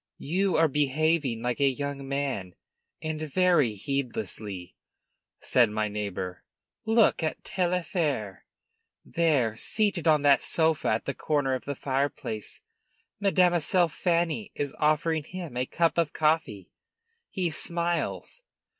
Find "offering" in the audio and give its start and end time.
14.79-15.23